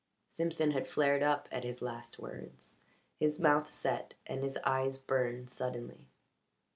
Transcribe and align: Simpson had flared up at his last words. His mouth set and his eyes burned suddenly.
Simpson 0.27 0.71
had 0.71 0.87
flared 0.87 1.21
up 1.21 1.47
at 1.51 1.63
his 1.63 1.79
last 1.79 2.17
words. 2.17 2.79
His 3.19 3.39
mouth 3.39 3.69
set 3.69 4.15
and 4.25 4.41
his 4.41 4.57
eyes 4.63 4.97
burned 4.97 5.51
suddenly. 5.51 6.07